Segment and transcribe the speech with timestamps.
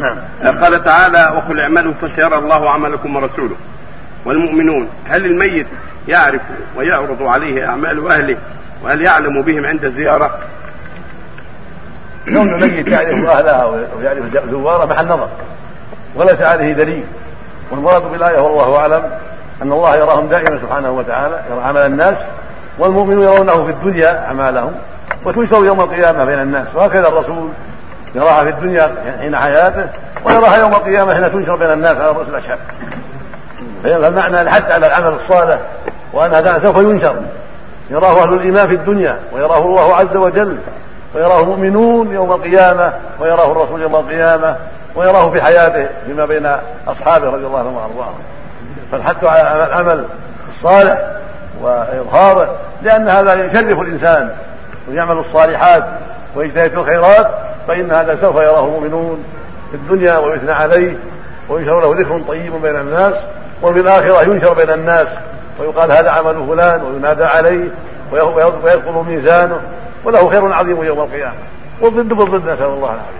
[0.00, 0.16] نعم.
[0.62, 3.56] قال تعالى وقل اعملوا فسيرى الله عملكم ورسوله.
[4.24, 5.66] والمؤمنون هل الميت
[6.08, 6.42] يعرف
[6.76, 8.36] ويعرض عليه أعمال أهله؟
[8.82, 10.38] وهل يعلم بهم عند الزيارة؟
[12.24, 13.64] كون الميت يعرف أهلها
[13.96, 15.28] ويعرف زوارة محل نظر.
[16.14, 17.04] وليس عليه دليل.
[17.70, 19.10] والمراد بالآية والله أعلم
[19.62, 22.16] أن الله يراهم دائما سبحانه وتعالى يرى عمل الناس
[22.78, 24.72] والمؤمنون يرونه في الدنيا أعمالهم
[25.24, 26.66] وتنشر يوم القيامة بين الناس.
[26.74, 27.50] وهكذا الرسول
[28.14, 28.82] يراها في الدنيا
[29.20, 29.88] حين حياته
[30.24, 32.58] ويراها يوم القيامة حين تنشر بين الناس على رؤوس الأشهاد.
[33.82, 35.60] فالمعنى الحث على العمل الصالح
[36.12, 37.22] وأن هذا سوف ينشر.
[37.90, 40.58] يراه أهل الإيمان في الدنيا ويراه الله عز وجل
[41.14, 44.56] ويراه المؤمنون يوم القيامة ويراه الرسول يوم القيامة
[44.96, 46.46] ويراه في حياته فيما بين
[46.88, 48.18] أصحابه رضي الله عنهم وأرضاهم.
[48.92, 50.04] فالحث على العمل
[50.48, 51.20] الصالح
[51.60, 54.30] وإظهاره لأن هذا يشرف الإنسان
[54.88, 55.84] ويعمل الصالحات
[56.36, 57.30] ويجتهد في الخيرات
[57.70, 59.24] فإن هذا سوف يراه المؤمنون
[59.70, 60.96] في الدنيا ويثنى عليه
[61.48, 63.12] وينشر له ذكر طيب بين الناس
[63.62, 65.06] وفي الاخره ينشر بين الناس
[65.60, 67.70] ويقال هذا عمل فلان وينادى عليه
[68.12, 69.60] ويدخل ميزانه
[70.04, 71.34] وله خير عظيم يوم القيامة.
[71.82, 73.19] والضد بالضد نسأل الله العافية.